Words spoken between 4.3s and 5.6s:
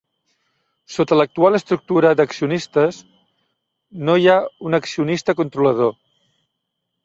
ha un accionista